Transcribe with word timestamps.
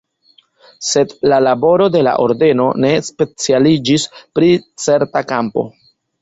Sed 0.91 1.11
la 1.33 1.37
laboro 1.47 1.89
de 1.95 2.01
la 2.07 2.13
ordeno 2.23 2.65
ne 2.85 2.91
specialiĝis 3.09 4.07
pri 4.41 4.51
certa 4.87 5.25
kampo. 5.35 5.67